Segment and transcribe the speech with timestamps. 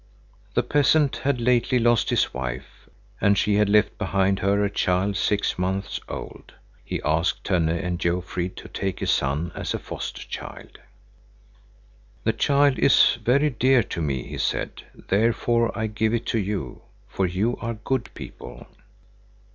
[0.55, 2.89] The peasant had lately lost his wife,
[3.21, 6.53] and she had left behind her a child six months old.
[6.83, 10.79] He asked Tönne and Jofrid to take his son as a foster child.
[12.23, 16.81] "The child is very dear to me," he said, "therefore I give it to you,
[17.07, 18.65] for you are good people."